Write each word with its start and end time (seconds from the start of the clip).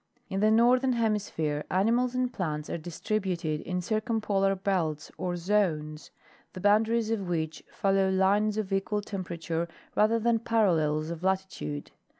In 0.31 0.39
the 0.39 0.49
northern 0.49 0.93
hemisphere 0.93 1.63
animals 1.69 2.15
and 2.15 2.33
plants 2.33 2.71
are 2.71 2.77
distributed 2.79 3.61
in 3.61 3.83
circumpolar 3.83 4.55
belts 4.55 5.11
or 5.15 5.35
zones, 5.35 6.09
the 6.53 6.59
boundaries 6.59 7.11
of 7.11 7.29
which 7.29 7.61
follow 7.71 8.09
lines 8.09 8.57
of 8.57 8.73
equal 8.73 9.01
temperature 9.01 9.67
rather 9.95 10.17
than 10.17 10.39
parallels 10.39 11.11
of 11.11 11.21
latitude. 11.21 11.91